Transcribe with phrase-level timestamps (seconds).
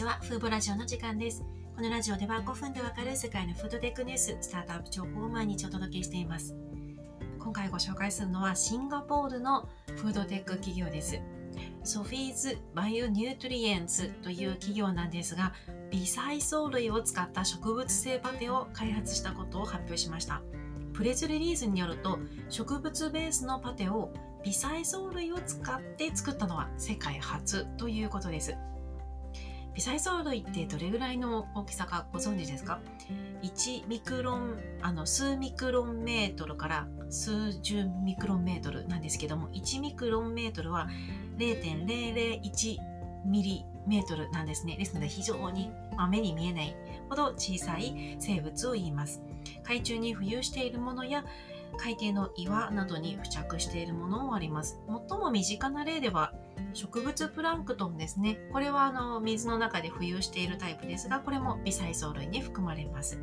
[0.00, 1.44] ちは、 Foovo ラジオの時間です。
[1.76, 6.56] このラジオでは5分でわかる世界のフードテックニュース、スタートアップ情報を毎日お届けしています。
[7.38, 11.20] 今回ご紹介するのはシンガポールのフードテック企業です。
[11.84, 15.52] Sophie's Bionutrients という企業なんですが、
[15.90, 20.40] 微細藻類を使った植物性パテを開発したことを発表しました。
[20.94, 24.14] プレスリリースによると、植物ベースのパテを
[24.44, 28.56] 微細藻類を使って作ったのは世界初ということです。
[29.74, 32.80] 微細藻類ってどれぐらいの大きさかご存知ですか
[33.42, 40.88] ?1 ミクロン、あの、数ミクロンメートルから数十ミクロンメートルなんですけども、1ミクロンメートルは
[41.38, 42.78] 0.001
[43.24, 44.76] ミリメートルなんですね。
[44.76, 45.70] ですので非常に、
[46.10, 46.74] 目に見えない
[47.08, 49.22] ほど小さい生物を言います。
[49.62, 51.24] 海中に浮遊しているものや
[51.78, 54.80] 海底の岩などに付着しているものもあります。
[55.08, 56.32] 最も身近な例では
[56.72, 58.38] 植物プランクトンですね。
[58.52, 63.20] これはあの水の中で浮遊しているタイプですが、これも微細藻類に含まれます。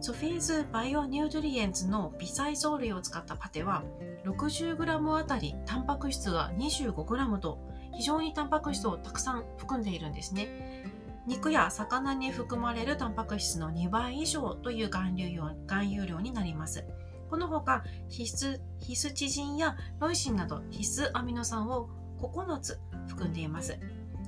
[0.00, 3.84] Sophie's Bionutrients の微細藻類を使ったパテは
[4.26, 7.58] 60g あたりタンパク質が 25g と
[7.94, 10.84] 非常にタンパク質をたくさん含んでいるんですね。
[11.26, 16.84] 肉や魚に含まれるタンパク質の2倍以上という含有量含有量になります。
[17.30, 21.88] このほか必須必須知人やロイシンなど必須アミノ酸を
[22.20, 23.78] 9つ含んでいます。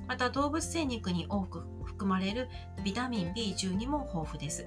[0.07, 2.47] また動物性肉に多く含まれる
[2.83, 4.65] ビタミン B12 も豊富です。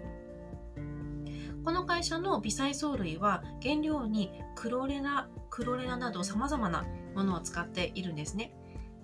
[1.64, 8.54] この会社の微細藻類は原料にクロレナ、クロレナなど様々なものを使っているんですね。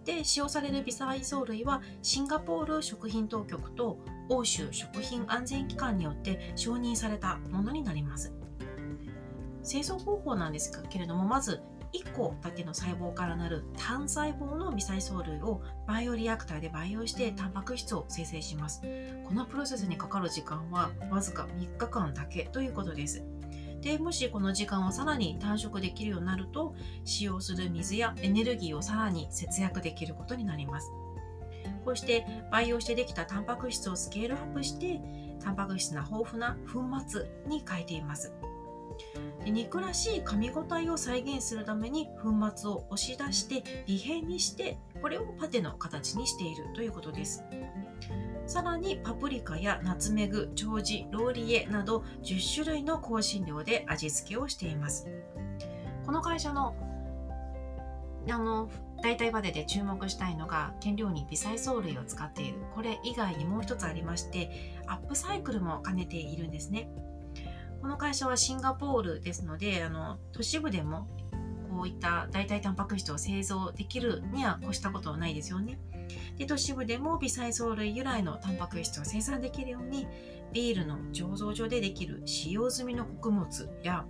[0.04, 8.32] で、使用される微細藻類はシンガポール食品当局と欧州食品安全機関によって承認されたものになります。
[9.66, 11.60] 製造方法なんですけれども、まず
[11.92, 18.82] 1個だけの細胞からなる単細胞の微細藻類をバイオリアクターで培養してタンパク質を生成します。
[19.24, 23.24] このプロセスにかかる時間はわずか3日間だけということです。
[23.80, 26.74] で、もしこの時間をさらに短縮できるようになると、
[27.04, 30.90] 使用する水やエネルギーをさらに節約できることになります。
[31.84, 35.00] こうして培養してできたタンパク質をスケールアップして、
[35.40, 38.32] タンパク質な豊富な粉末に変えています。
[39.44, 47.44] 肉らしい噛み応えを再現するために粉末を押し出して微変にしてこれをパテの形にしているということです。
[48.46, 55.08] さらにパプリカやナツメグ、長寿、ローリエなど10種類の香辛料で味付けをしています。
[56.04, 56.74] この会社の
[58.28, 58.68] あの
[59.02, 62.58] 代替パテで注目したいのが原料に微細藻類を使っている。
[62.74, 64.50] これ以外にもう一つありまして
[64.86, 66.88] アップサイクルも兼ねているんですね。
[67.86, 71.06] この会社はシンガポールですので、あの都市部でも
[71.70, 75.78] こういった代替タンパク質を製造できるには越したことはないですよね。
[76.36, 80.08] で都市部でも微細藻類由来のタンパク質を生産できるように
[80.52, 84.04] ビールの醸造所でできる使用済みの穀物や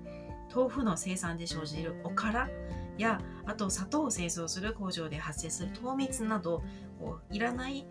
[0.54, 2.48] 豆腐の生産で生じるおから
[2.97, 6.62] やあと砂糖を製造する工場で発生する糖蜜など
[6.98, 7.86] こういらない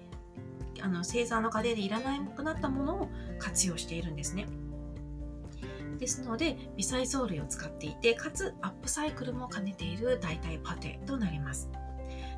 [0.82, 4.48] あの生産の過程でいらなくなったものを活用しているんですね。
[5.98, 11.70] ですので微細藻類を使っていてかつアップサイクルも兼ねている代替パテとなります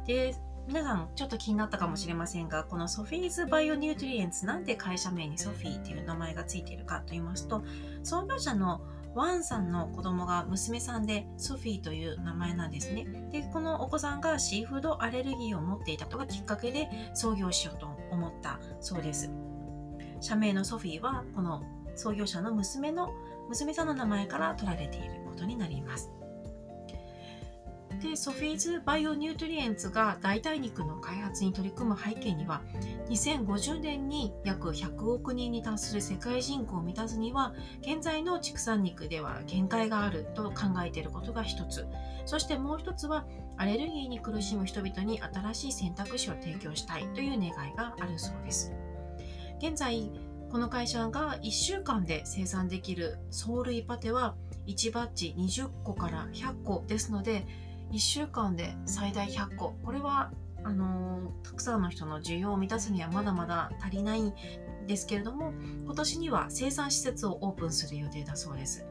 [0.06, 0.36] で
[0.68, 7.64] 皆さんちょっと気になったかもしれませんがこの Sophie's Bionutrients なんで会社名にソフィーっていう名前がついているかと言いますと
[8.04, 8.82] 創業者の
[9.18, 13.08] ワンさんの子供が娘さんでソフィーという名前なんですね。
[13.32, 19.32] で、このお子さんがシーフードアレルギーを持っていたことがきっかけで創業しようと思ったそうです。
[20.22, 21.64] 社名のソフィーはこの
[21.96, 23.10] 創業者の娘の
[23.50, 26.12] 娘さんの名前から取られていることになります。
[28.02, 32.62] で、 Sophie's Bionutrients が代替肉の開発に取り組む背景には、
[33.10, 41.88] 2050年に約100億人に達する世界人口を満たすには、現在の畜産肉では限界があると考えていることが一つ。
[42.26, 43.26] そしてもう一つは、
[43.58, 48.72] アレルギーに苦しむ人々に新しい選択肢を提供したいという願いがあるそうです。
[49.60, 50.12] 現在、
[50.52, 54.36] この会社が1週間で生産できる藻類パテは
[54.66, 57.46] 1バッジ20個から100個ですので
[57.92, 59.76] 1週間で最大100個。
[59.84, 60.32] これは
[60.64, 64.34] あのー、たくさんの人の需要を満たすにはまだまだ足りないん
[64.88, 65.54] ですけれども
[65.86, 68.86] 今年には生産施設をオープンする予定だそうです。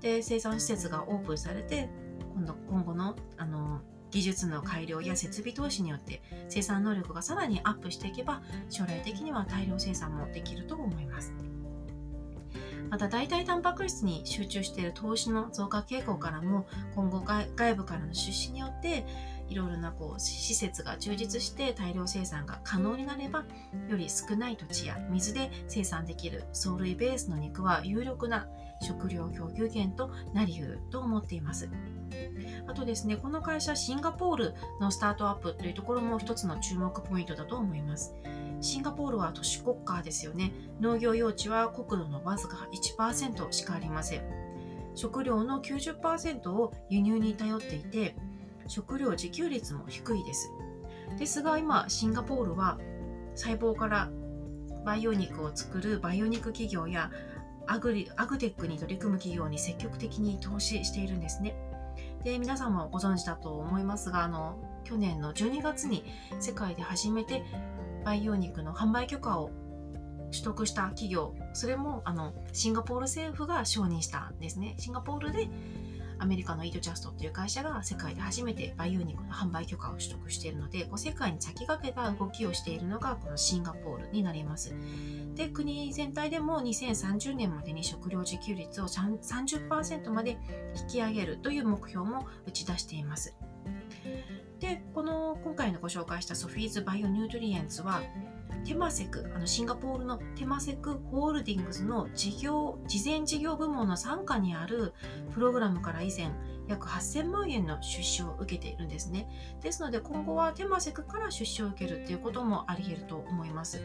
[0.00, 1.88] で生産施設がオープンされて
[2.34, 11.34] 今度今後の、あのー技術の改良や設備投資によって生産能力がさらにアップしていけば将来的には大量生産もできると思います。
[12.90, 19.04] また代替タンパク質に集中している投資の増加傾向からも今後外部からの出資によって
[19.48, 23.44] いろいろなこう施設が充実して大量生産が可能になれば
[23.88, 28.46] より少ない土地や水で生産できる藻類ベースの肉は有力な
[28.80, 31.68] 食料供給源となりうると思っています。
[32.66, 38.14] あとですね、この会社シンガポールのスタートアップというところも一つの注目ポイントだと思います。
[38.60, 40.52] シンガポールは都市国家ですよね。
[40.80, 42.68] 農業用地は国土のわずか
[42.98, 44.22] 1%しかありません。
[44.94, 48.16] 食料の90%を輸入に頼っていて、
[48.66, 50.50] 食料自給率も低いです。
[51.18, 52.78] ですが今、シンガポールは
[53.34, 54.10] 細胞から
[54.84, 57.10] 培養肉を作る培養肉企業や
[57.66, 61.56] アグリアグテックに取り組む企業に積極的に投資しているんですね。
[62.24, 66.04] で皆さんもご存知だと思いますがあの去年の12月に
[66.40, 67.44] 世界で初めて
[68.04, 69.50] 培養肉の販売許可を
[70.32, 74.74] 取得した企業それもあのシンガポール政府が承認したんですね。
[74.78, 75.48] シンガポールで
[76.24, 84.74] アメリカのイートジャストという会社が世界で初めて培養肉の販売許可を取得しているので、こう世界に先駆けた動きをしているのがこのシンガポールになります。
[85.34, 90.38] で、国全体でも2030年までに食料自給率を30%まで
[90.80, 93.36] 引き上げるという目標も打ち出しています。
[94.60, 98.00] で、この今回のご紹介した Sophie's Bionutrients は、
[98.64, 104.94] テマセク、あのシンガポールのテマセクホールディングスの事業、事前事業部門の傘下にある
[105.32, 106.30] プログラムから以前、
[106.66, 109.28] 約8000万円の出資を受けているんですね。
[109.60, 113.82] ですので今後はテマセクから出資を受けるっていうこともあり得ると思います。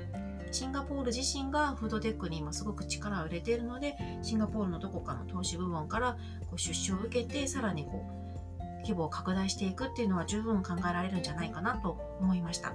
[0.52, 6.18] シンガポール自身がフードテックに今すごく力を入れているので、シンガポールのどこかの投資部門から
[6.50, 12.74] こう出資を受けて、さらにこう規模を拡大していくっていうのは十分考えられるんじゃないかなと思いました。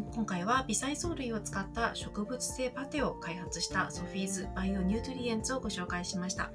[0.00, 6.50] 今回は微細藻類を使った植物性パテを開発した Sophie's Bionutrients をご紹介しました。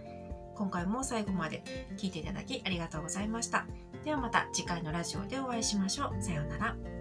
[0.55, 1.63] 今回も最後まで
[1.97, 3.67] 聞いていただきありがとうございました。
[4.03, 6.21] ではまた次回のラジオでお会いしましょう。
[6.21, 6.96] さようなら。